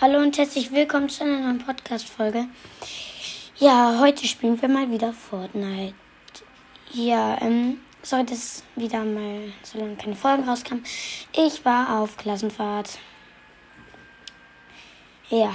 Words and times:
Hallo 0.00 0.20
und 0.20 0.38
herzlich 0.38 0.70
willkommen 0.70 1.08
zu 1.08 1.24
einer 1.24 1.40
neuen 1.40 1.58
Podcast-Folge. 1.58 2.46
Ja, 3.56 3.98
heute 3.98 4.28
spielen 4.28 4.62
wir 4.62 4.68
mal 4.68 4.88
wieder 4.92 5.12
Fortnite. 5.12 5.92
Ja, 6.92 7.36
ähm, 7.40 7.80
sorry, 8.02 8.24
dass 8.24 8.62
wieder 8.76 9.02
mal 9.02 9.52
so 9.64 9.76
lange 9.80 9.96
keine 9.96 10.14
Folgen 10.14 10.48
rauskamen. 10.48 10.84
Ich 11.32 11.64
war 11.64 11.98
auf 11.98 12.16
Klassenfahrt. 12.16 13.00
Ja. 15.30 15.52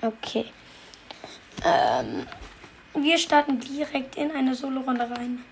Okay. 0.00 0.44
Ähm, 1.64 2.24
wir 2.94 3.18
starten 3.18 3.58
direkt 3.58 4.14
in 4.14 4.30
eine 4.30 4.54
Solo-Runde 4.54 5.10
rein. 5.10 5.44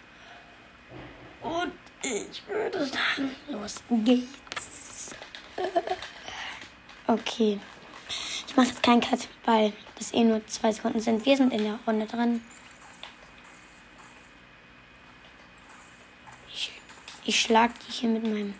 Und 1.43 1.73
ich 2.01 2.47
würde 2.47 2.87
sagen, 2.87 3.35
los 3.49 3.83
geht's. 3.91 4.44
Okay. 7.07 7.61
Ich 8.47 8.57
mache 8.57 8.69
jetzt 8.69 8.83
keinen 8.83 9.01
Cut, 9.01 9.29
weil 9.45 9.73
das 9.99 10.13
eh 10.13 10.25
nur 10.25 10.47
zwei 10.47 10.73
Sekunden 10.73 11.01
sind. 11.01 11.25
Wir 11.27 11.37
sind 11.37 11.53
in 11.53 11.65
der 11.65 11.79
Runde 11.87 12.07
drin. 12.07 12.43
Ich, 16.49 16.73
ich 17.25 17.41
schlag 17.41 17.73
die 17.81 17.93
hier 17.93 18.09
mit 18.11 18.23
meinem 18.23 18.55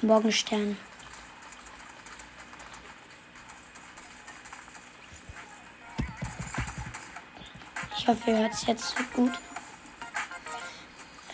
Morgenstern. 0.00 0.76
Ich 7.96 8.08
hoffe, 8.08 8.30
ihr 8.30 8.38
hört 8.38 8.52
es 8.52 8.66
jetzt 8.66 8.96
gut. 9.12 9.32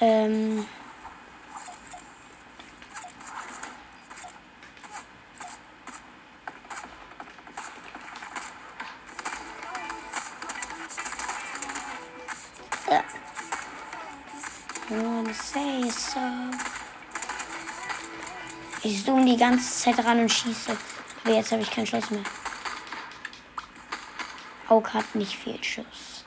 Ähm. 0.01 0.67
Ganze 19.39 19.85
Zeit 19.85 20.05
ran 20.05 20.21
und 20.21 20.33
schieße. 20.33 20.77
Aber 21.25 21.35
jetzt 21.35 21.53
habe 21.53 21.63
ich 21.63 21.71
keinen 21.71 21.87
Schuss 21.87 22.11
mehr. 22.11 22.23
Hauk 24.69 24.93
hat 24.93 25.15
nicht 25.15 25.37
viel 25.37 25.63
Schuss. 25.63 26.25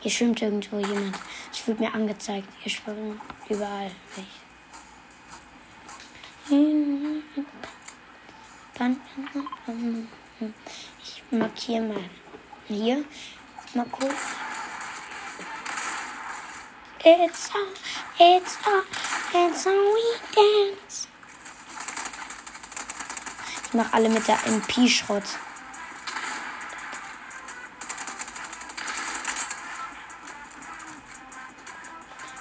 Hier 0.00 0.10
schwimmt 0.10 0.42
irgendwo 0.42 0.78
jemand. 0.78 1.16
Es 1.52 1.66
wird 1.66 1.78
mir 1.78 1.94
angezeigt. 1.94 2.48
Hier 2.60 2.72
schwimmen 2.72 3.20
überall. 3.48 3.90
Ich 11.04 11.22
markiere 11.30 11.82
mal 11.82 12.10
hier. 12.66 13.04
Mal 13.74 13.86
kurz. 13.86 14.12
It's 17.04 17.50
on, 17.54 17.68
it's 18.18 18.58
on, 18.64 18.82
it's 19.34 19.66
on 19.66 19.72
weekends. 19.72 21.08
Ich 23.72 23.78
mache 23.78 23.94
alle 23.94 24.10
mit 24.10 24.28
der 24.28 24.36
MP-Schrott. 24.46 25.22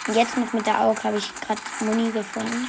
Und 0.06 0.14
jetzt 0.14 0.36
noch 0.36 0.52
mit 0.52 0.68
der 0.68 0.82
Auge 0.82 1.02
habe 1.06 1.20
ich 1.20 1.34
gerade 1.40 1.62
Muni 1.80 2.12
gefunden. 2.12 2.68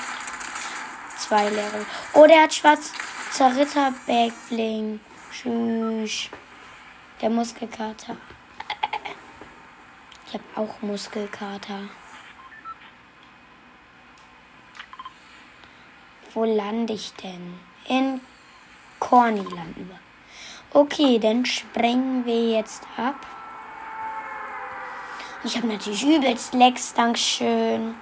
Zwei 1.18 1.48
leere. 1.48 1.84
Oh, 2.12 2.24
der 2.24 2.44
hat 2.44 2.54
schwarzer 2.54 3.56
Ritter 3.56 3.92
Backbling. 4.06 5.00
Tschüss. 5.32 6.28
Der 7.20 7.30
Muskelkater. 7.30 8.16
Ich 10.28 10.34
habe 10.34 10.44
auch 10.54 10.80
Muskelkater. 10.82 11.88
Wo 16.32 16.44
lande 16.44 16.92
ich 16.92 17.12
denn? 17.14 17.58
In 17.88 18.20
Corny 19.02 19.42
landen 19.42 19.90
wir. 19.90 19.98
Okay, 20.80 21.18
dann 21.18 21.44
sprengen 21.44 22.24
wir 22.24 22.50
jetzt 22.52 22.84
ab. 22.96 23.26
Ich 25.42 25.56
habe 25.56 25.66
natürlich 25.66 26.04
übelst 26.04 26.54
Lecks. 26.54 26.94
Dankeschön. 26.94 27.96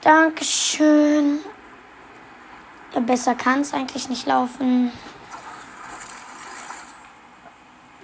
Dankeschön. 0.00 1.40
Ja, 2.94 3.00
besser 3.00 3.34
kann 3.34 3.60
es 3.60 3.74
eigentlich 3.74 4.08
nicht 4.08 4.26
laufen. 4.26 4.90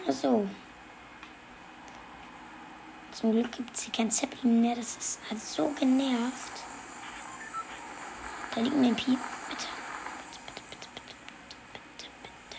So. 0.08 0.46
Zum 3.12 3.32
Glück 3.32 3.50
gibt 3.50 3.74
es 3.74 3.84
hier 3.84 3.92
kein 3.92 4.10
Zeppelin 4.10 4.60
mehr. 4.60 4.76
Das 4.76 4.96
ist 4.96 5.20
hat 5.30 5.40
so 5.40 5.72
genervt. 5.80 6.52
Da 8.54 8.60
liegt 8.60 8.76
ein 8.76 8.94
Piep. 8.94 9.18
Bitte. 9.48 9.66
Bitte, 10.46 10.66
bitte, 10.68 10.88
bitte, 10.98 11.18
bitte, 11.38 11.78
bitte, 11.96 12.08
bitte. 12.48 12.56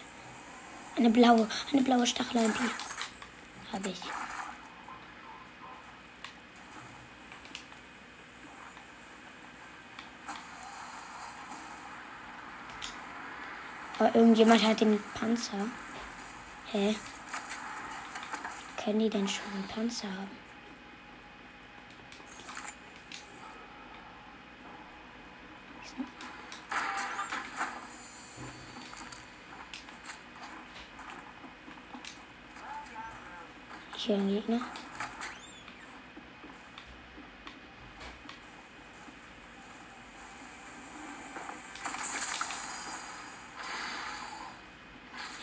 Eine 0.96 1.10
blaue, 1.10 1.48
eine 1.72 1.82
blaue 1.82 2.06
Stachel-MP. 2.06 2.60
Habe 3.72 3.90
ich. 3.90 4.02
Aber 13.98 14.16
irgendjemand 14.16 14.64
hat 14.64 14.82
den 14.82 15.02
Panzer. 15.14 15.68
Hä? 16.72 16.96
Können 18.84 19.00
die 19.00 19.10
denn 19.10 19.28
schon 19.28 19.46
einen 19.54 19.68
Panzer 19.68 20.08
haben? 20.08 20.43
Ich 34.14 34.20
höre 34.20 34.26
einen 34.26 34.36
Gegner. 34.36 34.62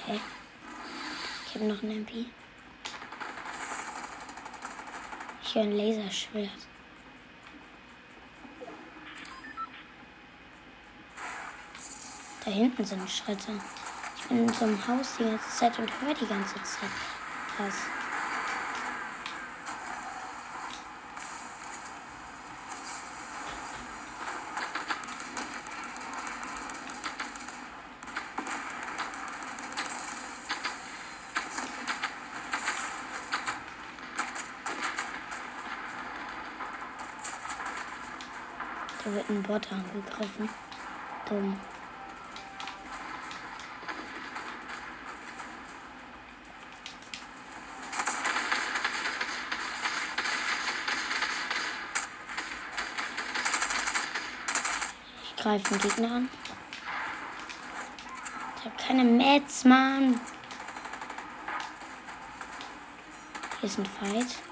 Hä? 0.06 0.20
Ich 1.47 1.54
habe 1.56 1.64
noch 1.64 1.82
einen 1.82 1.91
MP. 2.03 2.26
Ich 5.42 5.54
höre 5.56 5.62
ein 5.64 5.72
Laserschwert. 5.72 6.50
Da 12.44 12.50
hinten 12.52 12.84
sind 12.84 13.10
Schritte. 13.10 13.60
Ich 14.16 14.28
bin 14.28 14.47
in 14.47 14.52
so 14.52 14.64
einem 14.64 14.87
Haus 14.87 15.16
die 15.19 15.25
ganze 15.25 15.50
Zeit 15.56 15.76
und 15.81 15.91
höre 16.00 16.14
die 16.14 16.26
ganze 16.26 16.54
Zeit 16.62 16.91
was. 17.58 17.75
Da 39.02 39.10
wird 39.10 39.31
ein 39.31 39.42
Angegriffen. 40.20 40.48
Dumm. 41.28 41.61
Ich 55.25 55.37
greife 55.43 55.70
den 55.70 55.78
Gegner 55.81 56.12
an. 56.17 56.28
Ich 58.58 58.64
habe 58.67 58.76
keine 58.76 59.05
Mets, 59.05 59.64
Mann. 59.64 60.20
Hier 63.61 63.69
ist 63.69 63.78
ein 63.78 63.87
Fight. 63.87 64.50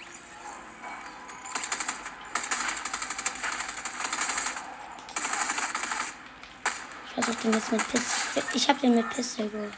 Ich 7.19 7.25
versuche 7.25 7.43
den 7.43 7.53
jetzt 7.55 7.73
mit 7.73 7.89
Pistol. 7.89 8.43
Ich 8.55 8.69
habe 8.69 8.79
den 8.79 8.95
mit 8.95 9.11
Pistol 9.11 9.49
geholt. 9.49 9.73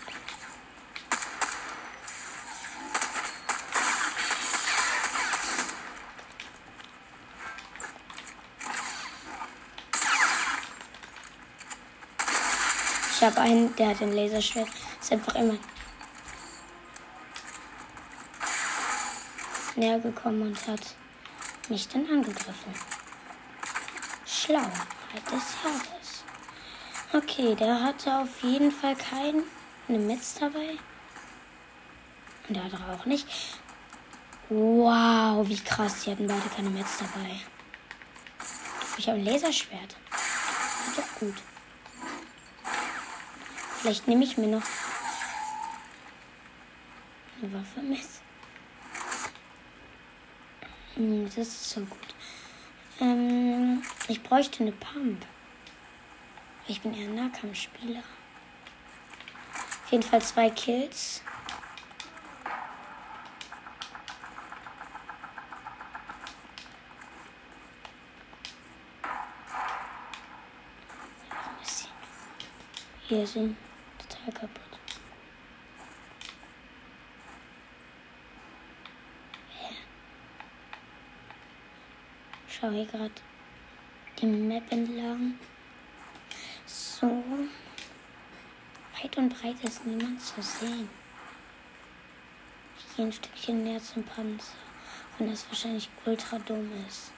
Ich 13.15 13.23
habe 13.23 13.41
einen, 13.41 13.75
der 13.77 13.89
hat 13.89 14.03
ein 14.03 14.13
Laserschwert. 14.13 14.69
Ist 15.01 15.13
einfach 15.13 15.35
immer 15.35 15.57
näher 19.77 19.99
gekommen 19.99 20.43
und 20.43 20.67
hat 20.69 20.95
mich 21.71 21.89
dann 21.89 22.07
angegriffen. 22.07 22.75
Schlauheit 24.27 25.25
des 25.27 25.55
Jahres. 25.65 26.00
Okay, 27.13 27.57
der 27.57 27.83
hatte 27.83 28.19
auf 28.19 28.43
jeden 28.43 28.71
Fall 28.71 28.95
keine 28.95 29.43
Metz 29.89 30.35
dabei. 30.39 30.79
Und 32.47 32.55
der 32.55 32.63
andere 32.63 32.93
auch 32.93 33.05
nicht. 33.05 33.27
Wow, 34.49 35.49
wie 35.49 35.59
krass. 35.59 36.05
Die 36.05 36.13
hatten 36.13 36.29
beide 36.29 36.49
keine 36.55 36.71
Metz 36.71 36.99
dabei. 36.99 37.41
Ich 38.97 39.09
habe 39.09 39.19
ein 39.19 39.25
Laserschwert. 39.25 39.97
Das 40.11 40.89
ist 40.89 40.99
doch 40.99 41.19
gut. 41.19 41.35
Vielleicht 43.79 44.07
nehme 44.07 44.23
ich 44.23 44.37
mir 44.37 44.47
noch 44.47 44.63
eine 47.43 47.53
Waffe 47.53 47.81
mit. 47.81 48.07
Hm, 50.95 51.25
das 51.25 51.37
ist 51.39 51.71
so 51.71 51.81
gut. 51.81 52.15
Ähm, 53.01 53.83
ich 54.07 54.23
bräuchte 54.23 54.63
eine 54.63 54.73
Pump. 54.73 55.27
Ich 56.71 56.81
bin 56.83 56.95
eher 56.95 57.09
ein 57.09 57.17
Nahkampfspieler. 57.17 58.05
Auf 59.59 59.91
jeden 59.91 60.05
Fall 60.05 60.23
zwei 60.23 60.49
Kills. 60.51 61.21
Hier 73.09 73.27
sind 73.27 73.57
total 73.99 74.33
kaputt. 74.33 74.79
schaue 82.47 82.71
hier 82.71 82.87
gerade 82.87 83.11
die 84.21 84.27
Map 84.27 84.71
entlang. 84.71 85.35
So. 87.01 87.07
Weit 89.01 89.17
und 89.17 89.31
breit 89.31 89.57
ist 89.63 89.87
niemand 89.87 90.21
zu 90.21 90.43
sehen. 90.43 90.91
Ich 92.79 92.95
gehe 92.95 93.07
ein 93.07 93.13
Stückchen 93.13 93.65
näher 93.65 93.83
zum 93.83 94.05
Panzer, 94.05 94.53
wenn 95.17 95.31
das 95.31 95.47
wahrscheinlich 95.49 95.89
ultra 96.05 96.39
dumm 96.41 96.71
ist. 96.87 97.13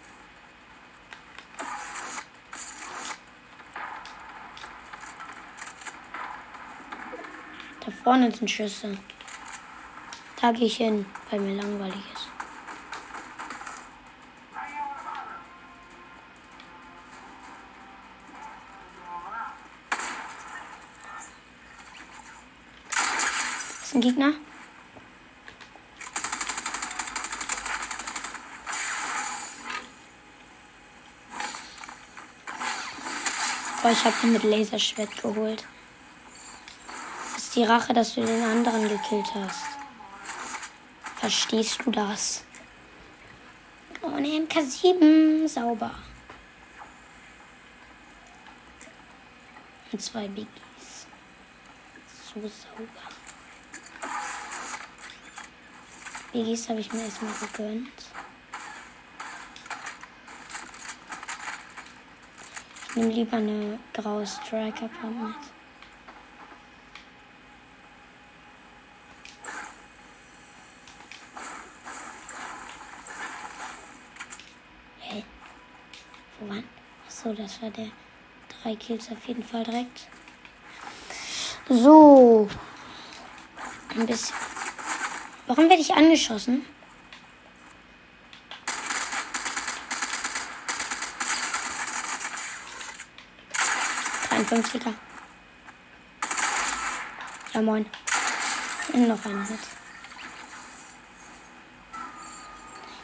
Da 7.85 7.91
vorne 7.91 8.31
sind 8.31 8.49
Schüsse. 8.49 8.97
Da 10.41 10.53
gehe 10.53 10.67
ich 10.67 10.77
hin, 10.77 11.07
weil 11.31 11.41
mir 11.41 11.61
langweilig 11.61 12.03
ist. 12.15 12.22
Ein 23.95 24.01
Gegner. 24.01 24.33
Oh, 33.85 33.89
ich 33.89 34.05
habe 34.05 34.15
ihn 34.23 34.33
mit 34.33 34.45
Laserschwert 34.45 35.21
geholt. 35.21 35.65
Das 37.35 37.45
ist 37.45 37.57
die 37.57 37.65
Rache, 37.65 37.93
dass 37.93 38.15
du 38.15 38.25
den 38.25 38.43
anderen 38.43 38.89
gekillt 38.89 39.27
hast. 39.35 39.65
Verstehst 41.17 41.81
du 41.85 41.91
das? 41.91 42.45
Ohne 44.03 44.29
MK7. 44.29 45.49
Sauber. 45.49 45.91
Und 49.91 50.01
zwei 50.01 50.29
Biggies. 50.29 51.07
So 52.33 52.41
sauber. 52.41 53.13
Biggies 56.33 56.67
habe 56.71 56.81
ich 56.81 56.91
mir 56.91 57.03
erstmal 57.05 57.31
gegönnt. 57.35 57.93
Ich 62.89 62.97
nehme 62.97 63.13
lieber 63.13 63.37
eine 63.37 63.79
graue 63.93 64.27
Striker 64.27 64.89
Pump 64.89 65.29
mit. 65.29 65.37
Hey. 75.01 75.25
Wo 76.41 76.49
waren? 76.49 76.65
Achso, 77.07 77.35
das 77.35 77.61
war 77.61 77.69
der. 77.71 77.91
Drei 78.63 78.75
Kills 78.77 79.11
auf 79.11 79.23
jeden 79.27 79.43
Fall 79.43 79.65
direkt. 79.65 80.09
So. 81.69 82.49
Ein 83.95 84.07
bisschen 84.07 84.35
Warum 85.47 85.69
werde 85.69 85.83
ich 85.83 85.95
angeschossen? 85.95 86.65
er 94.53 94.95
Ja, 97.55 97.63
moin. 97.63 97.87
Und 98.93 99.09
noch 99.09 99.25
ein 99.25 99.47
Hit. 99.47 99.59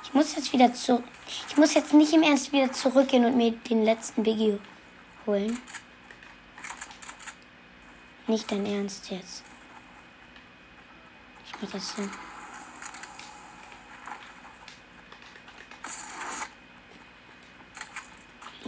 Ich 0.04 0.14
muss 0.14 0.34
jetzt 0.34 0.52
wieder 0.52 0.72
zu. 0.74 1.02
Ich 1.48 1.56
muss 1.56 1.74
jetzt 1.74 1.92
nicht 1.92 2.12
im 2.12 2.22
Ernst 2.22 2.52
wieder 2.52 2.72
zurückgehen 2.72 3.24
und 3.24 3.36
mir 3.36 3.52
den 3.52 3.84
letzten 3.84 4.22
Biggie 4.22 4.58
holen. 5.26 5.58
Nicht 8.26 8.50
dein 8.50 8.66
Ernst 8.66 9.10
jetzt. 9.10 9.42
Ich 11.46 11.52
mach 11.60 11.70
das 11.70 11.94
so. 11.94 12.02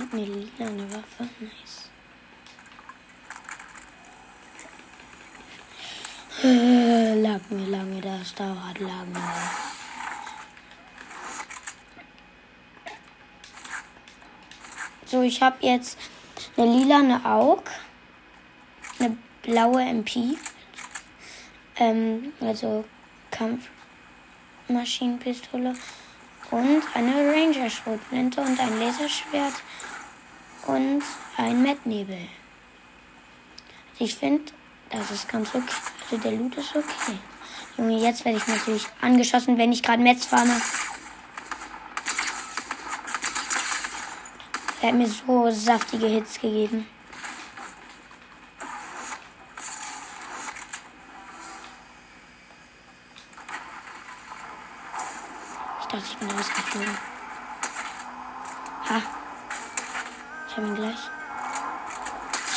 Liegt 0.00 0.14
eine 0.14 0.24
lila 0.24 0.66
eine 0.66 0.90
Waffe. 0.94 1.28
Nice. 1.40 1.90
Äh, 6.42 7.20
lag 7.20 7.40
mir 7.50 7.66
lange, 7.66 8.00
das 8.00 8.34
dauert 8.34 8.78
lange. 8.78 9.20
So, 15.04 15.20
ich 15.20 15.42
habe 15.42 15.58
jetzt 15.60 15.98
eine 16.56 16.78
lila 16.78 17.00
eine 17.00 17.22
AUG, 17.22 17.64
eine 19.00 19.18
blaue 19.42 19.82
MP, 19.82 20.38
ähm, 21.76 22.32
also 22.40 22.86
Kampfmaschinenpistole 23.30 25.74
und 26.50 26.82
eine 26.94 27.32
Ranger-Schrotflinte 27.32 28.40
und 28.40 28.58
ein 28.58 28.80
Laserschwert 28.80 29.62
und 30.70 31.02
ein 31.36 31.62
Mettnebel. 31.62 32.28
Ich 33.98 34.14
finde, 34.14 34.52
das 34.90 35.10
ist 35.10 35.28
ganz 35.28 35.54
okay. 35.54 35.64
Also 36.02 36.16
der 36.16 36.32
Loot 36.32 36.56
ist 36.56 36.74
okay. 36.76 37.18
Junge, 37.76 37.98
jetzt 37.98 38.24
werde 38.24 38.38
ich 38.38 38.46
natürlich 38.46 38.86
angeschossen, 39.00 39.58
wenn 39.58 39.72
ich 39.72 39.82
gerade 39.82 40.02
Metz 40.02 40.26
farme. 40.26 40.60
Er 44.82 44.88
hat 44.88 44.94
mir 44.94 45.08
so 45.08 45.50
saftige 45.50 46.06
Hits 46.06 46.40
gegeben. 46.40 46.86
dachte, 55.92 56.04
ich 56.08 56.18
bin 56.18 56.30
rausgeflogen. 56.30 56.98
Ha. 58.88 59.02
Ich 60.48 60.56
habe 60.56 60.66
ihn 60.66 60.74
gleich. 60.74 60.98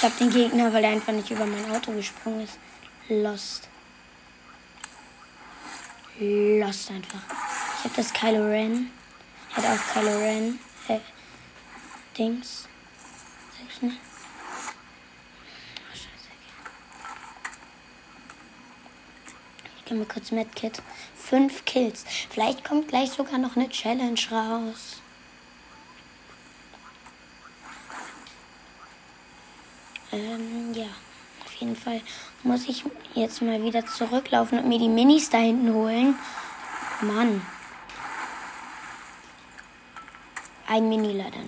Ich 0.04 0.10
habe 0.10 0.20
den 0.20 0.32
Gegner, 0.32 0.74
weil 0.74 0.84
er 0.84 0.90
einfach 0.90 1.14
nicht 1.14 1.32
über 1.32 1.46
mein 1.46 1.72
Auto 1.72 1.94
gesprungen 1.94 2.42
ist. 2.42 2.60
Lost. 3.08 3.70
Lost 6.20 6.92
einfach. 6.92 7.22
Ich 7.78 7.84
habe 7.86 7.94
das 7.96 8.12
Kylo 8.12 8.44
Ren. 8.50 8.92
Er 9.56 9.64
hat 9.64 9.80
auch 9.80 9.94
Kylo 9.94 10.18
Ren. 10.18 10.60
Äh, 10.90 11.00
Dings. 12.18 12.68
Sag 13.58 13.66
ich 13.70 13.82
nicht. 13.82 13.98
Ich 19.78 19.86
kann 19.86 20.00
mir 20.00 20.06
kurz 20.06 20.32
Medkit. 20.32 20.82
Fünf 21.16 21.64
Kills. 21.64 22.04
Vielleicht 22.30 22.66
kommt 22.66 22.90
gleich 22.90 23.12
sogar 23.12 23.38
noch 23.38 23.56
eine 23.56 23.70
Challenge 23.70 24.20
raus. 24.30 25.02
Ähm, 30.14 30.74
ja. 30.74 30.86
Auf 31.44 31.54
jeden 31.56 31.76
Fall 31.76 32.02
muss 32.44 32.68
ich 32.70 32.84
jetzt 33.16 33.42
mal 33.42 33.62
wieder 33.64 33.86
zurücklaufen 33.86 34.60
und 34.60 34.68
mir 34.68 34.80
die 34.80 34.90
Minis 34.90 35.30
da 35.30 35.40
hinten 35.40 35.74
holen. 35.74 36.16
Mann. 37.02 37.46
Ein 40.68 40.88
Mini 40.88 41.14
leider 41.14 41.38
nur. 41.38 41.48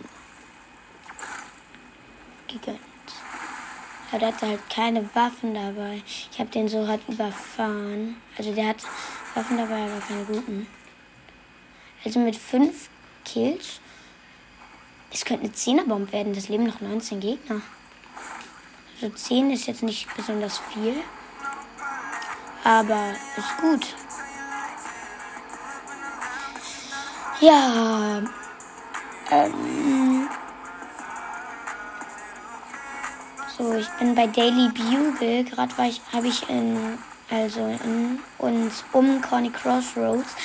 Gegönnt. 2.48 2.80
Aber 4.10 4.20
der 4.20 4.28
hatte 4.30 4.48
halt 4.48 4.70
keine 4.70 5.10
Waffen 5.16 5.54
dabei. 5.54 6.02
Ich 6.32 6.40
habe 6.40 6.50
den 6.50 6.68
so 6.68 6.88
hart 6.88 7.02
überfahren. 7.08 8.18
Also 8.38 8.54
der 8.54 8.70
hat 8.70 8.84
Waffen 9.34 9.58
dabei, 9.58 9.84
aber 9.84 10.00
keine 10.02 10.26
guten. 10.26 10.68
Also 12.04 12.20
mit 12.20 12.36
fünf 12.36 12.90
Kills. 13.24 13.80
Es 15.12 15.24
könnte 15.26 15.46
eine 15.46 15.54
10er 15.54 15.88
Bomb 15.88 16.12
werden. 16.12 16.34
Das 16.34 16.50
leben 16.50 16.66
noch 16.66 16.82
19 16.82 17.20
Gegner. 17.20 17.62
Also 19.02 19.14
10 19.14 19.52
ist 19.52 19.68
jetzt 19.68 19.84
nicht 19.84 20.08
besonders 20.16 20.60
viel. 20.74 20.96
Aber 22.64 23.12
ist 23.38 23.58
gut. 23.58 23.96
Ja. 27.42 28.22
Ähm. 29.30 30.30
So, 33.58 33.74
ich 33.76 33.90
bin 34.00 34.16
bei 34.16 34.28
Daily 34.28 34.70
Bugle. 34.70 35.44
Gerade 35.44 35.78
war 35.78 35.86
ich, 35.86 36.02
habe 36.12 36.28
ich 36.28 36.50
in, 36.50 36.98
also 37.30 37.62
in 37.84 38.20
uns 38.38 38.84
um 38.92 39.22
Corny 39.22 39.50
Crossroads 39.50 40.36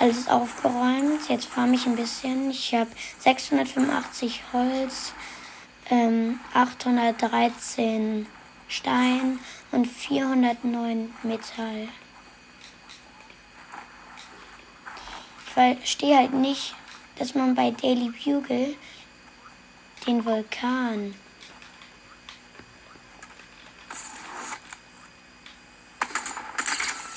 alles 0.00 0.28
aufgeräumt. 0.28 1.28
Jetzt 1.28 1.46
fahre 1.46 1.70
ich 1.72 1.86
ein 1.86 1.96
bisschen. 1.96 2.50
Ich 2.50 2.74
habe 2.74 2.90
685 3.20 4.42
Holz, 4.52 5.12
ähm, 5.90 6.40
813 6.54 8.26
Stein 8.68 9.38
und 9.72 9.86
409 9.86 11.12
Metall. 11.22 11.88
Ich 15.46 15.52
verstehe 15.52 16.16
halt 16.16 16.32
nicht, 16.32 16.74
dass 17.16 17.34
man 17.34 17.54
bei 17.54 17.72
Daily 17.72 18.10
Bugle 18.10 18.76
den 20.06 20.24
Vulkan 20.24 21.14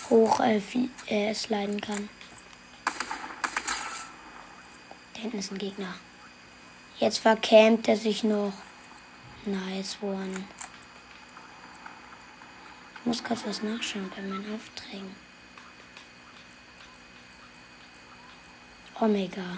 hoch 0.09 0.39
äh, 0.41 0.61
äh, 1.07 1.33
sliden 1.33 1.79
kann. 1.79 2.09
Da 5.13 5.21
hinten 5.21 5.39
ist 5.39 5.51
ein 5.51 5.57
Gegner. 5.57 5.95
Jetzt 6.99 7.19
verkämmt 7.19 7.87
er 7.87 7.97
sich 7.97 8.23
noch. 8.23 8.53
Nice 9.45 9.97
one. 10.01 10.45
Ich 12.99 13.05
muss 13.05 13.23
kurz 13.23 13.45
was 13.45 13.61
nachschauen 13.61 14.09
bei 14.15 14.21
meinen 14.21 14.55
Aufträgen. 14.55 15.13
Omega. 18.99 19.57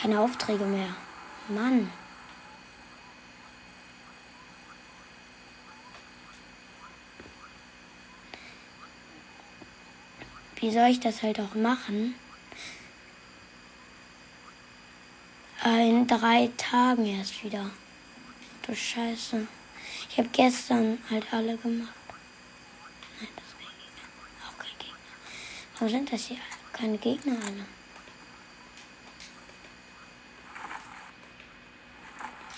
Keine 0.00 0.20
Aufträge 0.20 0.64
mehr. 0.64 0.94
Mann. 1.48 1.90
Wie 10.56 10.70
soll 10.70 10.88
ich 10.88 11.00
das 11.00 11.22
halt 11.22 11.40
auch 11.40 11.54
machen? 11.54 12.14
In 15.66 16.06
drei 16.06 16.48
Tagen 16.56 17.04
erst 17.06 17.42
wieder. 17.42 17.68
Du 18.62 18.72
Scheiße. 18.72 19.48
Ich 20.08 20.16
habe 20.16 20.28
gestern 20.28 20.98
halt 21.10 21.26
alle 21.32 21.56
gemacht. 21.56 21.92
Nein, 23.18 23.28
das 23.34 23.46
ist 23.46 23.58
kein 23.58 23.74
Gegner. 23.80 24.46
Auch 24.46 24.58
kein 24.58 24.78
Gegner. 24.78 24.96
Warum 25.74 25.88
sind 25.88 26.12
das 26.12 26.26
hier 26.26 26.36
keine 26.72 26.98
Gegner 26.98 27.34
alle? 27.44 27.66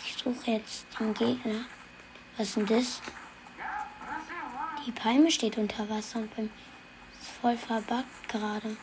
Ich 0.04 0.22
suche 0.22 0.50
jetzt 0.50 0.86
den 1.00 1.14
Gegner. 1.14 1.64
Was 2.36 2.48
ist 2.48 2.56
denn 2.58 2.66
das? 2.66 3.00
Die 4.84 4.92
Palme 4.92 5.30
steht 5.30 5.56
unter 5.56 5.88
Wasser 5.88 6.18
und 6.18 6.30
ist 6.38 6.50
voll 7.40 7.56
verbuggt 7.56 8.28
gerade. 8.28 8.76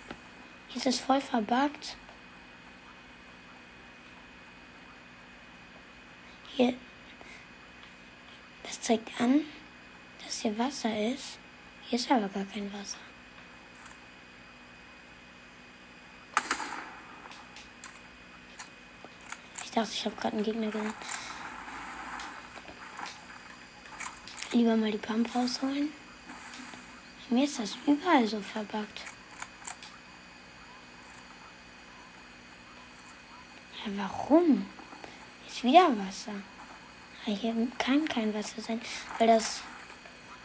Hier 0.70 0.78
ist 0.78 0.88
es 0.88 1.00
voll 1.00 1.22
verbuggt. 1.22 1.96
Hier, 6.56 6.74
das 8.64 8.80
zeigt 8.80 9.20
an, 9.20 9.42
dass 10.24 10.40
hier 10.40 10.58
Wasser 10.58 11.12
ist. 11.12 11.38
Hier 11.84 12.00
ist 12.00 12.10
aber 12.10 12.30
gar 12.30 12.46
kein 12.46 12.72
Wasser. 12.72 12.98
Ich 19.66 19.72
dachte, 19.72 19.92
ich 19.92 20.06
habe 20.06 20.16
gerade 20.16 20.38
einen 20.38 20.46
Gegner 20.46 20.72
gesehen. 20.72 20.94
Lieber 24.54 24.78
mal 24.78 24.92
die 24.92 24.98
Pump 24.98 25.36
rausholen. 25.36 25.92
Mir 27.30 27.44
ist 27.44 27.60
das 27.60 27.78
überall 27.86 28.26
so 28.26 28.40
verbuggt. 28.40 29.02
Ja, 33.84 33.92
warum? 33.98 34.66
Ist 35.56 35.64
wieder 35.64 35.88
Wasser. 35.98 36.34
Hier 37.24 37.56
kann 37.78 38.06
kein 38.10 38.34
Wasser 38.34 38.62
sein, 38.62 38.82
weil 39.18 39.28
das 39.28 39.62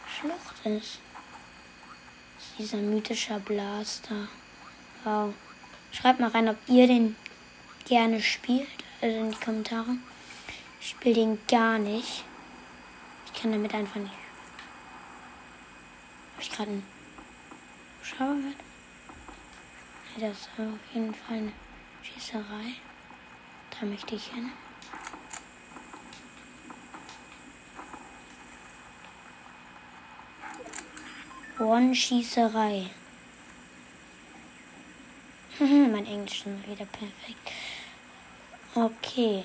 Schlucht 0.07 0.65
ist. 0.65 0.99
Ist 2.39 2.57
dieser 2.57 2.77
mythische 2.77 3.37
Blaster. 3.41 4.29
Wow. 5.03 5.33
Schreibt 5.91 6.21
mal 6.21 6.29
rein, 6.29 6.47
ob 6.47 6.55
ihr 6.67 6.87
den 6.87 7.17
gerne 7.85 8.21
spielt. 8.21 8.69
Also 9.01 9.17
in 9.17 9.31
die 9.31 9.37
Kommentare. 9.37 9.97
Ich 10.79 10.91
spiele 10.91 11.15
den 11.15 11.39
gar 11.45 11.77
nicht. 11.77 12.23
Ich 13.25 13.41
kann 13.41 13.51
damit 13.51 13.73
einfach 13.73 13.99
nicht 13.99 14.21
habe 16.41 16.49
ich 16.49 16.57
gerade 16.57 16.71
einen 16.71 16.85
Schauer 18.01 18.35
gehört? 18.35 18.55
Das 20.17 20.39
ist 20.39 20.49
auf 20.57 20.93
jeden 20.93 21.13
Fall 21.13 21.37
eine 21.37 21.51
Schießerei. 22.01 22.73
Da 23.69 23.85
möchte 23.85 24.15
ich 24.15 24.25
hin. 24.27 24.51
One-Schießerei. 31.61 32.89
mein 35.59 36.05
Englisch 36.05 36.39
ist 36.39 36.45
mal 36.47 36.67
wieder 36.67 36.85
perfekt. 36.85 37.51
Okay. 38.73 39.43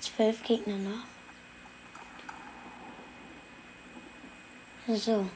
Zwölf 0.00 0.42
Gegner 0.42 0.76
noch. 0.76 1.04
So 4.96 5.26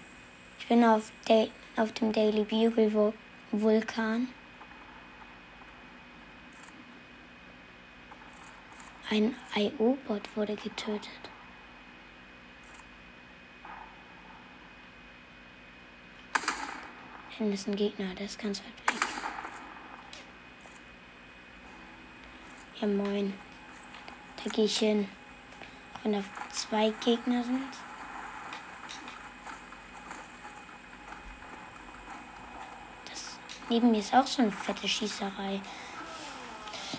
bin 0.68 0.85
auf, 0.85 1.11
auf 1.76 1.92
dem 1.92 2.12
Daily 2.12 2.45
Bugle 2.45 3.14
Vulkan. 3.50 4.28
Ein 9.11 9.35
IO-Bot 9.57 10.37
wurde 10.37 10.54
getötet. 10.54 11.27
Hinten 17.38 17.52
ist 17.52 17.68
ein 17.68 17.76
Gegner, 17.76 18.12
der 18.16 18.26
ist 18.26 18.40
ganz 18.40 18.59
weit 18.59 18.95
weg. 18.95 19.09
Ja, 22.80 22.88
moin. 22.88 23.33
Da 24.42 24.50
gehe 24.50 24.64
ich 24.64 24.78
hin. 24.78 25.09
Wenn 26.02 26.14
da 26.14 26.25
zwei 26.50 26.90
Gegner 27.04 27.45
sind. 27.45 27.62
Neben 33.68 33.92
mir 33.92 34.00
ist 34.00 34.14
auch 34.14 34.26
so 34.26 34.42
eine 34.42 34.50
fette 34.50 34.88
Schießerei. 34.88 35.61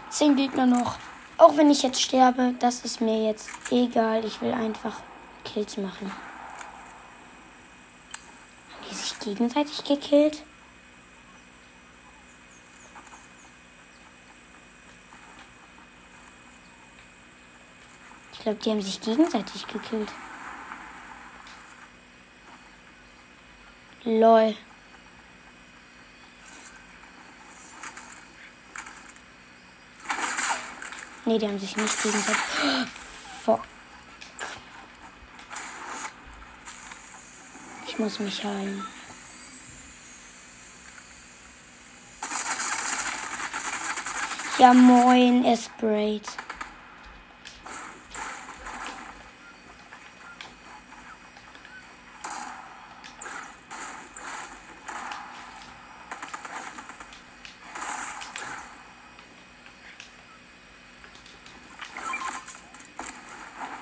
Zehn 0.09 0.37
Gegner 0.37 0.65
noch. 0.65 0.97
Auch 1.37 1.57
wenn 1.57 1.69
ich 1.69 1.83
jetzt 1.83 2.01
sterbe, 2.01 2.53
das 2.59 2.85
ist 2.85 3.01
mir 3.01 3.27
jetzt 3.27 3.49
egal. 3.71 4.23
Ich 4.23 4.39
will 4.41 4.53
einfach 4.53 5.01
Kills 5.43 5.75
machen. 5.77 6.11
Gegenseitig 9.21 9.83
gekillt? 9.83 10.43
Ich 18.31 18.39
glaube, 18.39 18.59
die 18.63 18.69
haben 18.69 18.81
sich 18.81 19.01
gegenseitig 19.01 19.67
gekillt. 19.67 20.09
Lol. 24.05 24.55
Ne, 31.25 31.37
die 31.37 31.45
haben 31.45 31.59
sich 31.59 31.75
nicht 31.75 32.01
gegenseitig. 32.01 32.41
Fuck. 33.43 33.61
Ich 37.85 37.99
muss 37.99 38.19
mich 38.19 38.43
heilen. 38.45 38.98
Ja, 44.59 44.73
moin, 44.73 45.45
sprayt. 45.55 46.27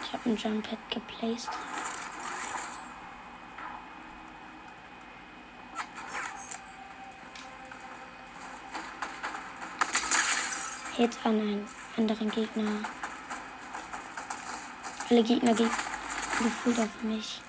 Ich 0.04 0.14
habe 0.14 0.30
ein 0.30 0.38
Jump 0.38 0.70
Pad 0.70 0.78
geplaced. 0.92 1.50
Hit 10.98 11.16
an 11.24 11.40
einen 11.40 11.68
anderen 11.96 12.32
Gegner. 12.32 12.72
Alle 15.12 15.24
Gegner 15.24 15.54
gehen 15.54 15.70
gefühlt 16.40 16.80
auf 16.80 17.04
mich. 17.04 17.40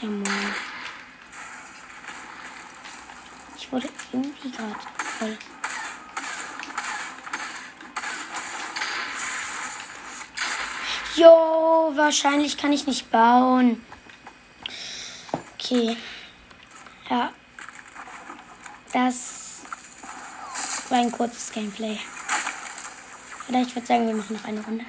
Ja, 0.00 0.08
moin. 0.08 0.54
Ich 3.58 3.70
wurde 3.70 3.90
irgendwie 4.10 4.50
gerade 4.50 4.74
voll. 5.18 5.38
Jo, 11.16 11.92
wahrscheinlich 11.94 12.56
kann 12.56 12.72
ich 12.72 12.86
nicht 12.86 13.10
bauen. 13.10 13.84
Okay. 15.58 15.94
Ja. 17.10 17.34
Das 18.94 19.39
war 20.90 20.98
ein 20.98 21.12
kurzes 21.12 21.52
Gameplay. 21.52 21.98
Oder 23.48 23.60
ich 23.60 23.74
würde 23.74 23.86
sagen, 23.86 24.06
wir 24.06 24.14
machen 24.14 24.36
noch 24.36 24.44
eine 24.44 24.60
Runde. 24.60 24.84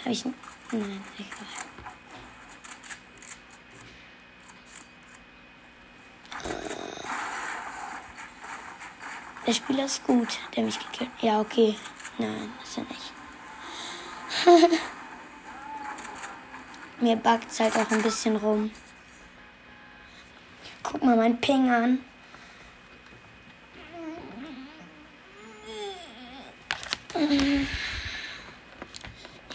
Habe 0.00 0.10
ich. 0.10 0.24
Nein, 0.24 1.02
egal. 1.18 1.46
Der 9.46 9.52
Spieler 9.52 9.84
ist 9.84 10.04
gut, 10.06 10.38
der 10.56 10.64
mich 10.64 10.78
gekillt 10.78 11.10
Ja, 11.20 11.40
okay. 11.40 11.76
Nein, 12.18 12.52
ist 12.62 12.78
er 12.78 12.84
nicht. 12.84 13.12
Mir 17.00 17.16
buggt 17.16 17.50
es 17.50 17.60
halt 17.60 17.76
auch 17.76 17.90
ein 17.90 18.02
bisschen 18.02 18.36
rum. 18.36 18.70
Guck 20.82 21.02
mal 21.02 21.16
mein 21.16 21.40
Ping 21.40 21.70
an. 21.70 22.00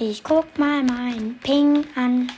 Ich 0.01 0.23
guck 0.23 0.57
mal 0.57 0.81
mein 0.81 1.37
Ping 1.39 1.85
an. 1.97 2.31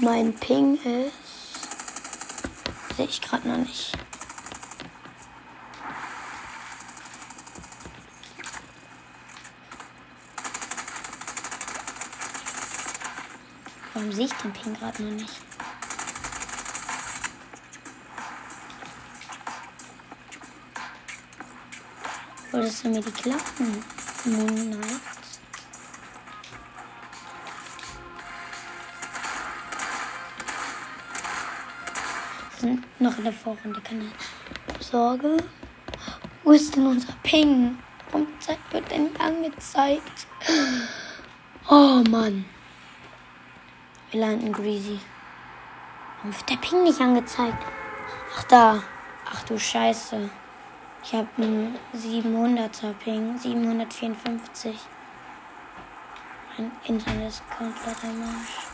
Mein 0.00 0.32
Ping 0.34 0.76
ist. 0.76 1.12
Sehe 2.96 3.06
ich 3.06 3.20
gerade 3.20 3.48
noch 3.48 3.56
nicht. 3.56 3.98
Warum 13.92 14.12
sehe 14.12 14.26
ich 14.26 14.32
den 14.34 14.52
Ping 14.52 14.74
gerade 14.74 15.02
noch 15.02 15.20
nicht? 15.20 15.49
Wolltest 22.52 22.84
du 22.84 22.88
mir 22.88 23.00
die 23.00 23.10
klappen? 23.10 23.84
Moon 24.24 24.70
Knight. 24.70 25.00
sind 32.60 33.00
noch 33.00 33.16
in 33.16 33.24
der 33.24 33.32
Vorrunde, 33.32 33.80
keine 33.80 34.10
Sorge. 34.80 35.38
Wo 36.44 36.52
ist 36.52 36.76
denn 36.76 36.86
unser 36.86 37.12
Ping? 37.22 37.78
Warum 38.10 38.26
wird 38.70 38.98
nicht 38.98 39.20
angezeigt? 39.20 40.26
Oh 41.68 42.02
Mann. 42.10 42.44
Wir 44.10 44.20
landen 44.20 44.52
Greasy. 44.52 44.98
Warum 46.18 46.36
wird 46.36 46.50
der 46.50 46.56
Ping 46.56 46.82
nicht 46.82 47.00
angezeigt? 47.00 47.64
Ach 48.36 48.44
da. 48.44 48.82
Ach 49.32 49.42
du 49.44 49.58
Scheiße. 49.58 50.28
Ich 51.02 51.14
habe 51.14 51.28
einen 51.38 51.78
700er 51.94 52.92
Ping. 52.94 53.38
754. 53.38 54.76
Mein 56.56 56.70
Internet 56.84 57.28
ist 57.28 57.42
komplett 57.50 58.04
am 58.04 58.22
Arsch. 58.22 58.70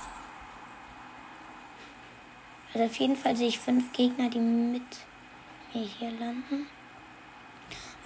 Also 2.72 2.86
auf 2.86 2.96
jeden 2.96 3.16
Fall 3.16 3.36
sehe 3.36 3.48
ich 3.48 3.58
fünf 3.58 3.92
Gegner, 3.92 4.28
die 4.28 4.40
mit 4.40 4.82
mir 5.72 5.84
hier 5.84 6.10
landen. 6.10 6.66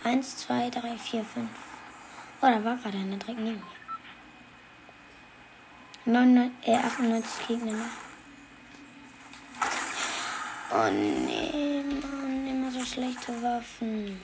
Eins, 0.05 0.37
zwei, 0.37 0.71
drei, 0.71 0.97
vier, 0.97 1.25
fünf. 1.25 1.51
Oh, 2.43 2.47
da 2.47 2.63
war 2.65 2.77
gerade 2.77 2.99
einer 2.99 3.17
direkt 3.17 3.41
neben 3.41 3.57
mir. 3.57 3.63
99, 6.05 6.69
äh, 6.69 6.77
98 6.77 7.49
Gegner 7.49 7.73
noch. 7.73 7.87
Oh 10.73 10.91
nee, 10.91 11.85
so 12.81 12.87
schlechte 12.87 13.43
Waffen. 13.43 14.21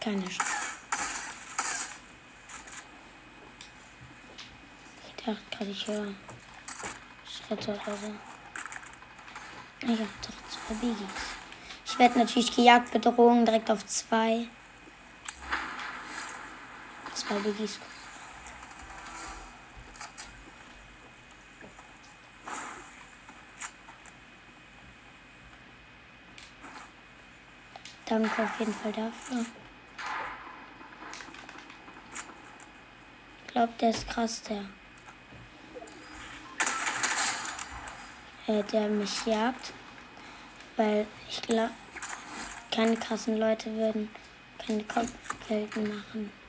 Keine 0.00 0.22
Chance. 0.22 0.40
Ich 5.06 5.24
dachte 5.24 5.40
gerade, 5.50 5.70
ich 5.70 5.86
höre 5.86 6.14
Schritte 7.24 7.70
oder 7.70 7.96
so. 7.96 8.14
Ich 9.80 9.88
habe 9.88 10.08
doch 10.20 10.50
zwei 10.50 10.74
Biggies. 10.74 10.96
Ich 11.86 11.98
werde 11.98 12.18
natürlich 12.18 12.54
gejagt, 12.54 12.92
Bedrohung 12.92 13.46
direkt 13.46 13.70
auf 13.70 13.86
zwei. 13.86 14.48
Zwei 17.26 17.38
Biggies. 17.40 17.80
Danke 28.04 28.42
auf 28.44 28.60
jeden 28.60 28.72
Fall 28.72 28.92
dafür. 28.92 29.44
Ich 33.46 33.52
glaube, 33.52 33.72
der 33.80 33.90
ist 33.90 34.08
krass, 34.08 34.42
der. 34.42 34.64
Äh, 38.46 38.62
der 38.62 38.88
mich 38.88 39.26
jagt. 39.26 39.72
Weil 40.76 41.08
ich 41.28 41.42
glaube, 41.42 41.72
keine 42.70 42.96
krassen 42.96 43.38
Leute 43.38 43.74
würden 43.74 44.10
keine 44.64 44.84
Kopfgelden 44.84 45.88
machen. 45.88 46.45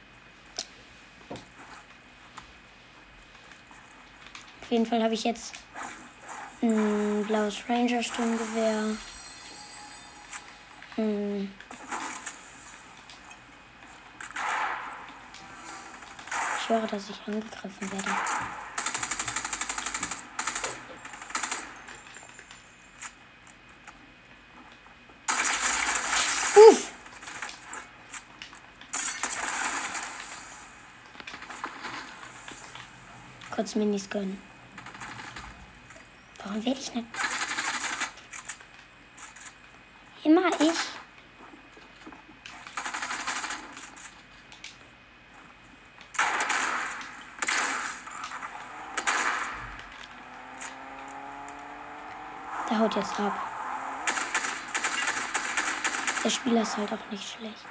Auf 4.67 4.71
jeden 4.73 4.85
Fall 4.85 5.01
habe 5.01 5.13
ich 5.13 5.23
jetzt 5.23 5.53
ein 6.61 7.23
blaues 7.25 7.55
Ranger 7.69 8.03
Sturmgewehr. 8.03 8.97
Hm. 10.95 11.49
Ich 16.59 16.67
höre, 16.67 16.85
dass 16.85 17.09
ich 17.09 17.17
angegriffen 17.25 17.91
werde. 17.93 18.09
Uff. 26.69 26.91
Kurz 33.55 33.75
Minis 33.75 34.09
gönnen. 34.09 34.56
Warum 36.57 36.65
werde 36.65 36.79
ich 36.79 36.91
nicht. 36.91 37.07
Immer 40.23 40.47
ich. 40.59 40.77
Der 52.67 52.79
haut 52.79 52.95
jetzt 52.95 53.19
ab. 53.19 53.33
Der 56.23 56.29
Spieler 56.31 56.63
ist 56.63 56.75
halt 56.75 56.91
auch 56.91 57.11
nicht 57.11 57.37
schlecht. 57.37 57.65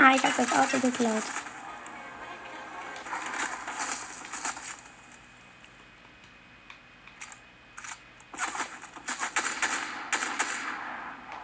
Ah, 0.00 0.14
ich 0.14 0.22
habe 0.24 0.34
das 0.36 0.52
Auto 0.52 0.78
geklaut. 0.78 1.22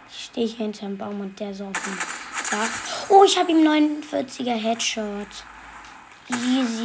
Ich 0.09 0.25
stehe 0.25 0.47
hier 0.47 0.57
hinterm 0.57 0.97
Baum 0.97 1.21
und 1.21 1.39
der 1.39 1.53
so 1.53 1.65
auf 1.65 1.83
dem 1.83 1.97
Dach. 2.49 2.69
Oh, 3.09 3.23
ich 3.23 3.37
habe 3.37 3.51
ihm 3.51 3.59
49er 3.59 4.55
Headshot. 4.55 5.27
Easy. 6.29 6.78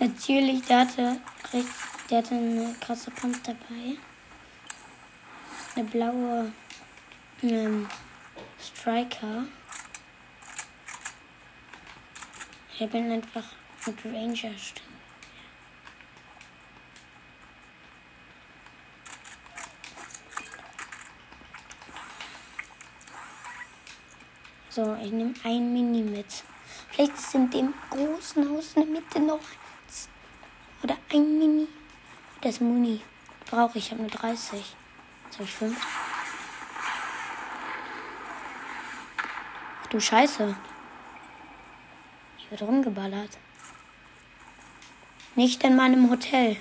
Natürlich, 0.00 0.62
der 0.62 0.80
hatte, 0.80 1.20
der 2.10 2.18
hatte 2.18 2.34
eine 2.34 2.74
krasse 2.80 3.10
Pump 3.12 3.42
dabei. 3.44 3.96
Eine 5.76 5.84
blaue 5.84 6.52
ähm, 7.42 7.88
Striker. 8.60 9.44
Ich 12.78 12.90
bin 12.90 13.10
einfach 13.10 13.44
mit 13.86 14.04
Ranger 14.04 14.58
Stimme. 14.58 14.94
So, 24.68 24.96
ich 25.00 25.12
nehme 25.12 25.34
ein 25.44 25.72
Mini 25.72 26.02
mit. 26.02 26.26
Vielleicht 26.90 27.14
ist 27.14 27.34
in 27.36 27.48
dem 27.48 27.74
großen 27.90 28.50
Haus 28.50 28.72
in 28.74 28.82
der 28.82 29.00
Mitte 29.00 29.20
noch 29.20 29.38
oder 30.84 30.96
ein 31.10 31.38
Mini. 31.38 31.66
Das 32.42 32.60
Muni 32.60 33.00
brauche 33.46 33.78
ich. 33.78 33.86
Ich 33.86 33.90
habe 33.90 34.02
nur 34.02 34.10
30. 34.10 34.76
Jetzt 35.24 35.34
habe 35.34 35.44
ich 35.44 35.54
5. 35.54 35.76
Ach 39.82 39.86
du 39.88 39.98
Scheiße. 39.98 40.54
Hier 42.36 42.50
wird 42.50 42.62
rumgeballert. 42.62 43.38
Nicht 45.34 45.64
in 45.64 45.74
meinem 45.74 46.10
Hotel. 46.10 46.58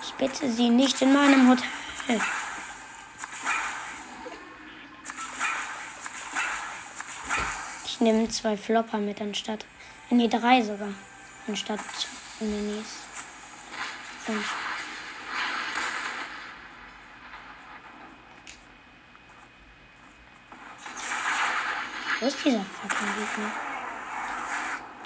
Ich 0.00 0.14
bitte 0.14 0.50
Sie 0.50 0.70
nicht 0.70 1.02
in 1.02 1.12
meinem 1.12 1.50
Hotel. 1.50 2.20
Ich 7.98 8.02
nehme 8.02 8.28
zwei 8.28 8.56
Flopper 8.56 8.98
mit 8.98 9.20
anstatt. 9.20 9.66
Nee, 10.08 10.28
drei 10.28 10.62
sogar. 10.62 10.94
Anstatt 11.48 11.80
Minis. 12.38 12.98
Und 14.28 14.44
Wo 22.20 22.26
ist 22.26 22.44
dieser 22.44 22.60
fucking 22.60 23.08
Gegner? 23.08 23.52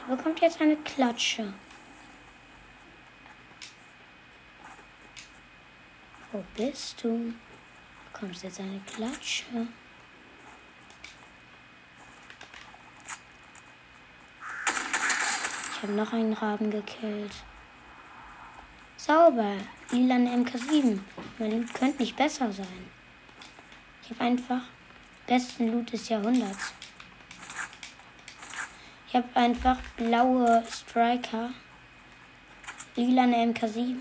Der 0.06 0.16
bekommt 0.16 0.40
jetzt 0.42 0.60
eine 0.60 0.76
Klatsche. 0.76 1.54
Wo 6.30 6.44
bist 6.54 7.02
du? 7.02 7.08
Du 7.08 7.34
bekommst 8.12 8.42
jetzt 8.42 8.60
eine 8.60 8.80
Klatsche. 8.80 9.66
Ich 15.82 15.88
habe 15.88 15.98
noch 15.98 16.12
einen 16.12 16.32
Raben 16.32 16.70
gekillt. 16.70 17.32
Sauber. 18.96 19.56
Lilan 19.90 20.28
MK7. 20.28 21.00
Mein 21.40 21.50
Loot 21.50 21.74
könnte 21.74 22.02
nicht 22.02 22.14
besser 22.14 22.52
sein. 22.52 22.88
Ich 24.04 24.10
habe 24.10 24.20
einfach 24.20 24.60
besten 25.26 25.72
Loot 25.72 25.92
des 25.92 26.08
Jahrhunderts. 26.08 26.72
Ich 29.08 29.16
habe 29.16 29.26
einfach 29.34 29.76
blaue 29.96 30.62
Striker, 30.70 31.50
lilane 32.94 33.52
MK7 33.52 33.96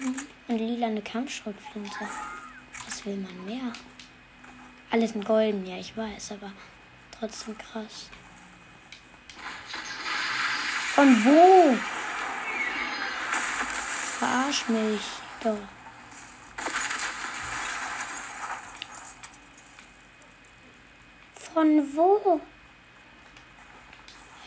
und 0.50 0.58
lilane 0.60 1.02
Kampfschrotflinte. 1.02 2.08
Was 2.86 3.04
will 3.08 3.18
man 3.18 3.46
mehr? 3.46 3.74
Alles 4.92 5.14
in 5.14 5.24
golden, 5.24 5.66
ja, 5.66 5.78
ich 5.78 5.98
weiß, 5.98 6.34
aber 6.34 6.52
trotzdem 7.10 7.58
krass. 7.58 8.12
Von 11.02 11.26
wo? 11.26 11.76
Verarsch 14.20 14.68
mich 14.68 15.02
doch. 15.44 15.58
Von 21.34 21.96
wo? 21.96 22.40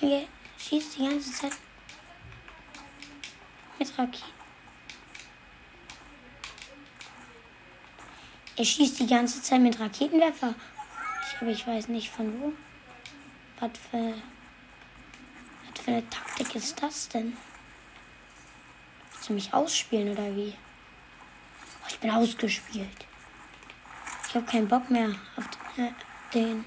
Er 0.01 0.29
schießt 0.57 0.97
die 0.97 1.09
ganze 1.09 1.33
Zeit 1.33 1.53
mit 3.81 3.99
Raketen. 3.99 4.33
Er 8.55 8.65
schießt 8.65 9.01
die 9.01 9.09
ganze 9.09 9.43
Zeit 9.43 9.61
mit 9.61 9.81
Raketenwerfer. 9.81 10.55
Ich, 11.27 11.41
aber 11.41 11.51
ich 11.51 11.67
weiß 11.67 11.89
nicht 11.89 12.11
von 12.11 12.41
wo. 12.41 12.53
Was 13.59 13.73
für 13.91 14.15
für 15.85 15.91
eine 15.91 16.09
Taktik 16.09 16.55
ist 16.55 16.83
das 16.83 17.09
denn? 17.11 17.37
Willst 19.13 19.29
du 19.29 19.35
mich 19.35 19.53
ausspielen 19.53 20.13
oder 20.13 20.35
wie? 20.35 20.55
Oh, 21.83 21.87
ich 21.89 21.99
bin 21.99 22.11
ausgespielt. 22.11 23.07
Ich 24.27 24.35
habe 24.35 24.47
keinen 24.47 24.67
Bock 24.67 24.89
mehr 24.91 25.15
auf 25.37 25.45
den. 26.33 26.65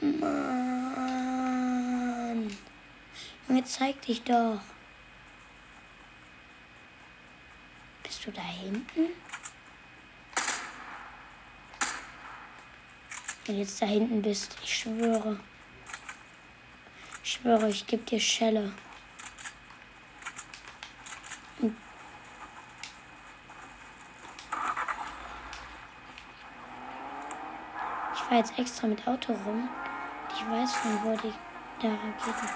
Mann. 0.00 0.64
Junge, 3.48 3.64
zeig 3.64 4.00
dich 4.02 4.22
doch. 4.22 4.60
Bist 8.02 8.26
du 8.26 8.32
da 8.32 8.40
hinten? 8.42 9.08
Wenn 13.44 13.56
du 13.56 13.60
jetzt 13.60 13.82
da 13.82 13.86
hinten 13.86 14.22
bist, 14.22 14.56
ich 14.62 14.74
schwöre. 14.74 15.38
Schwöre, 17.34 17.68
ich 17.68 17.84
gebe 17.88 18.04
dir 18.04 18.20
Schelle. 18.20 18.72
Ich 28.14 28.20
fahre 28.20 28.36
jetzt 28.36 28.56
extra 28.56 28.86
mit 28.86 29.04
Auto 29.08 29.32
rum. 29.32 29.68
Ich 30.32 30.48
weiß 30.48 30.74
von 30.76 31.02
wo 31.02 31.16
die 31.16 31.32
da 31.82 31.88
Raketen. 31.88 32.48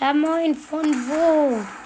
Ja 0.00 0.12
moin, 0.12 0.54
von 0.54 0.84
wo? 1.08 1.85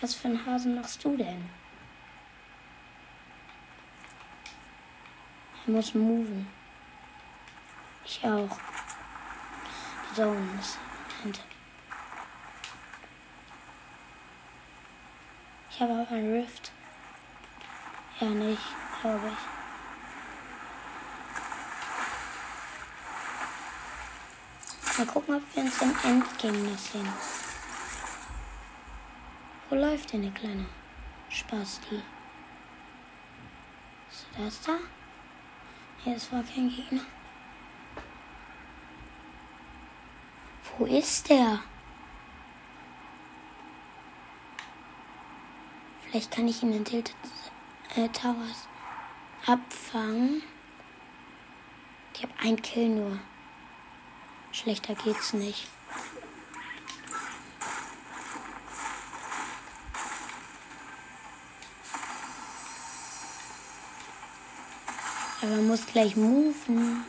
Was 0.00 0.14
für 0.14 0.28
ein 0.28 0.46
Hasen 0.46 0.76
machst 0.76 1.02
du 1.04 1.16
denn? 1.16 1.50
Er 5.66 5.72
muss 5.72 5.92
moven. 5.94 6.46
Ich 8.04 8.24
auch. 8.24 8.58
Die 10.10 10.14
Zone 10.14 10.58
ist. 10.60 10.78
Ich 15.70 15.80
habe 15.80 15.92
auch 15.92 16.10
ein 16.10 16.32
Rift. 16.32 16.72
Ja, 18.20 18.28
nicht, 18.28 18.62
glaube 19.00 19.28
ich. 19.28 19.38
Mal 24.98 25.06
gucken, 25.06 25.34
ob 25.36 25.42
wir 25.54 25.62
uns 25.62 25.82
im 25.82 25.94
Endgame 26.02 26.58
noch 26.58 26.78
sehen. 26.78 27.37
Wo 29.70 29.74
läuft 29.74 30.12
denn 30.12 30.22
der 30.22 30.30
kleine 30.30 30.64
Spasti? 31.28 32.02
Ist 34.10 34.26
das 34.36 34.60
da? 34.62 34.78
Hier, 36.02 36.16
es 36.16 36.32
war 36.32 36.42
kein 36.42 36.70
Gegner. 36.70 37.02
Wo 40.78 40.86
ist 40.86 41.28
der? 41.28 41.58
Vielleicht 46.02 46.30
kann 46.30 46.48
ich 46.48 46.62
ihn 46.62 46.72
in 46.72 46.84
Tilted 46.86 47.14
äh, 47.94 48.08
Towers 48.08 48.66
abfangen. 49.44 50.42
Ich 52.14 52.22
habe 52.22 52.32
ein 52.42 52.56
Kill 52.62 52.88
nur. 52.88 53.18
Schlechter 54.50 54.94
geht's 54.94 55.34
nicht. 55.34 55.68
Aber 65.40 65.50
man 65.52 65.68
muss 65.68 65.86
gleich 65.86 66.16
moven. 66.16 67.04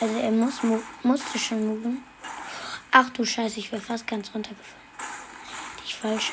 Also 0.00 0.18
er 0.18 0.30
muss 0.30 0.60
musste 1.02 1.38
schon 1.38 1.66
moven. 1.66 2.04
Ach 2.92 3.10
du 3.10 3.24
Scheiße, 3.24 3.58
ich 3.58 3.72
wäre 3.72 3.82
fast 3.82 4.06
ganz 4.06 4.32
runtergefallen. 4.34 4.82
Ich 5.84 5.94
falsch. 5.94 6.32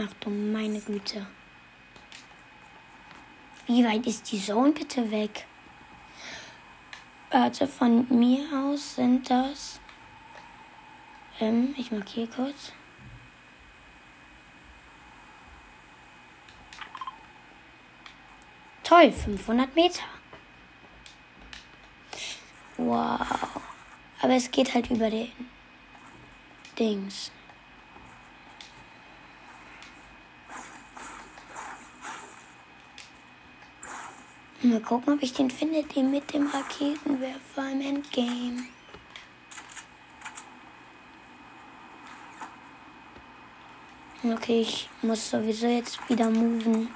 Ach 0.00 0.12
du 0.20 0.30
meine 0.30 0.80
Güte. 0.80 1.26
Wie 3.66 3.84
weit 3.84 4.06
ist 4.06 4.30
die 4.30 4.40
Zone 4.40 4.72
bitte 4.72 5.10
weg? 5.10 5.44
Warte, 7.30 7.66
von 7.66 8.06
mir 8.08 8.46
aus 8.52 8.94
sind 8.94 9.28
das. 9.28 9.80
Ähm, 11.40 11.74
ich 11.76 11.90
markiere 11.90 12.28
kurz. 12.28 12.72
Toll, 18.88 19.12
500 19.12 19.74
Meter. 19.76 20.02
Wow. 22.78 23.20
Aber 24.22 24.32
es 24.32 24.50
geht 24.50 24.72
halt 24.72 24.90
über 24.90 25.10
den 25.10 25.30
Dings. 26.78 27.30
Mal 34.62 34.80
gucken, 34.80 35.12
ob 35.12 35.22
ich 35.22 35.34
den 35.34 35.50
finde, 35.50 35.82
den 35.82 36.10
mit 36.10 36.32
dem 36.32 36.46
Raketenwerfer 36.46 37.70
im 37.70 37.82
Endgame. 37.82 38.64
Okay, 44.24 44.62
ich 44.62 44.88
muss 45.02 45.28
sowieso 45.28 45.66
jetzt 45.66 46.08
wieder 46.08 46.30
moven. 46.30 46.88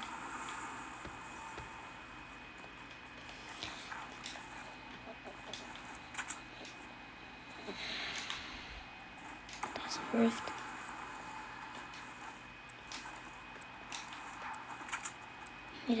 Rift. 10.13 10.43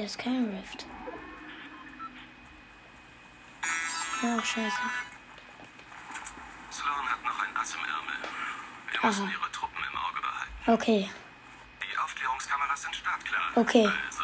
Das 0.03 0.11
ist 0.11 0.19
kein 0.19 0.53
Rift. 0.53 0.85
Ja, 4.21 4.37
auch 4.37 4.43
scheiße. 4.43 4.81
Sloan 6.69 7.09
hat 7.09 7.23
noch 7.23 7.39
ein 7.39 7.55
Ass 7.55 7.73
im 7.75 7.79
Ärmel. 7.79 8.19
Wir 8.91 8.99
müssen 9.01 9.31
ihre 9.31 9.49
Truppen 9.53 9.77
im 9.77 9.97
Auge 9.97 10.19
behalten. 10.19 10.51
Okay. 10.67 11.09
Die 11.79 11.97
Aufklärungskameras 11.97 12.81
sind 12.81 12.93
startklar. 12.97 13.43
Okay. 13.55 13.85
Also, 13.87 14.23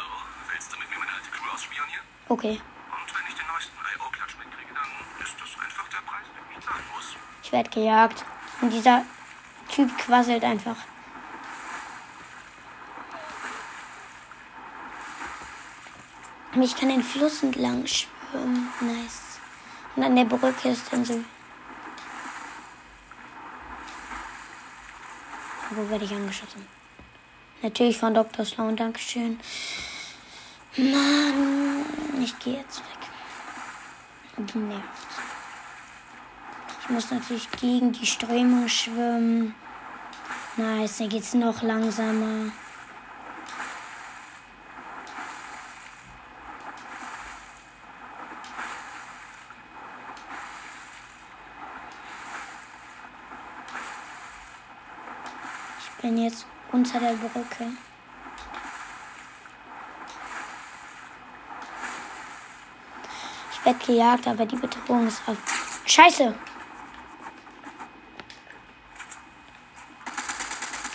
willst 0.52 0.70
du 0.70 0.78
mit 0.80 0.90
mir 0.90 0.98
meine 0.98 1.12
alte 1.12 1.30
Crew 1.30 1.50
ausspionieren? 1.50 2.04
Okay. 2.28 2.60
Und 2.60 3.16
wenn 3.16 3.26
ich 3.26 3.34
den 3.36 3.46
neuesten 3.46 3.78
IO-Klatsch 3.96 4.36
mitkriege, 4.36 4.74
dann 4.74 5.24
ist 5.24 5.34
das 5.40 5.64
einfach 5.64 5.88
der 5.88 6.02
Preis, 6.04 6.26
den 6.28 6.58
ich 6.58 6.66
zahlen 6.66 6.84
muss. 6.94 7.16
Ich 7.42 7.52
werde 7.52 7.70
gejagt. 7.70 8.26
Und 8.60 8.70
dieser 8.70 9.06
Typ 9.70 9.96
quasselt 9.96 10.44
einfach. 10.44 10.76
Ich 16.62 16.76
kann 16.76 16.88
den 16.88 17.02
Fluss 17.02 17.42
entlang 17.42 17.86
schwimmen. 17.86 18.68
Nice. 18.80 19.38
Und 19.96 20.04
an 20.04 20.14
der 20.14 20.24
Brücke 20.24 20.68
ist 20.68 20.92
dann 20.92 21.04
so. 21.04 21.20
Wo 25.70 25.88
werde 25.88 26.04
ich 26.04 26.12
angeschossen? 26.12 26.66
Natürlich 27.62 27.98
von 27.98 28.14
Dr. 28.14 28.44
Sloan, 28.44 28.76
Dankeschön. 28.76 29.38
Mann, 30.76 31.84
ich 32.22 32.38
gehe 32.38 32.58
jetzt 32.58 32.78
weg. 32.78 34.46
Genervt. 34.46 34.82
Ich 36.82 36.88
muss 36.90 37.10
natürlich 37.10 37.50
gegen 37.50 37.92
die 37.92 38.06
Strömung 38.06 38.68
schwimmen. 38.68 39.54
Nice, 40.56 40.98
dann 40.98 41.08
geht's 41.08 41.34
noch 41.34 41.62
langsamer. 41.62 42.52
Ich 55.78 56.02
bin 56.02 56.16
jetzt 56.16 56.46
unter 56.72 57.00
der 57.00 57.12
Brücke. 57.14 57.72
Ich 63.52 63.64
werde 63.64 63.78
gejagt, 63.84 64.26
aber 64.26 64.46
die 64.46 64.56
Bedrohung 64.56 65.06
ist 65.06 65.22
auf. 65.26 65.36
Scheiße! 65.84 66.34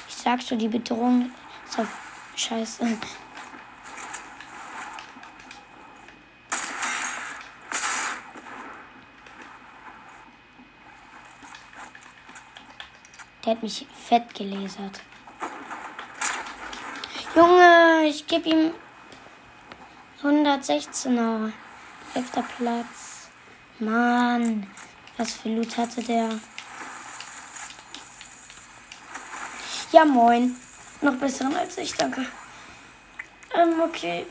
Ich 0.08 0.16
sagst 0.16 0.50
du, 0.50 0.56
die 0.56 0.68
Bedrohung 0.68 1.32
ist 1.68 1.80
auf. 1.80 1.88
Scheiße. 2.36 2.98
Der 13.46 13.52
hat 13.54 13.62
mich 13.62 13.86
fett 13.94 14.34
gelasert. 14.34 15.02
Junge, 17.36 18.06
ich 18.08 18.26
gebe 18.28 18.48
ihm 18.50 18.72
116er. 20.24 21.52
Elfter 22.14 22.44
Platz. 22.58 23.30
Mann, 23.80 24.66
was 25.18 25.34
für 25.34 25.50
Loot 25.50 25.76
hatte 25.78 26.02
der? 26.02 26.30
Ja, 29.92 30.06
moin. 30.06 30.56
Noch 31.02 31.16
besseren 31.16 31.56
als 31.58 31.78
ich, 31.78 31.94
danke. 31.96 32.26
Ähm, 33.54 33.82
okay. 33.82 34.26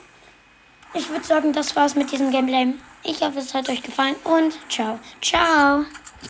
Ich 0.95 1.11
würde 1.11 1.25
sagen, 1.25 1.53
das 1.53 1.77
war's 1.77 1.95
mit 1.95 2.11
diesem 2.11 2.31
Gameplay. 2.31 2.73
Ich 3.03 3.21
hoffe, 3.21 3.41
es 3.41 3.53
hat 3.53 3.69
euch 3.69 3.83
gefallen 3.83 4.17
und 4.25 4.59
ciao. 4.71 4.99
Ciao. 5.21 5.85